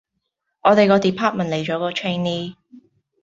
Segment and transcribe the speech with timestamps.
[0.63, 2.55] 我哋個 Department 嚟咗個 Trainee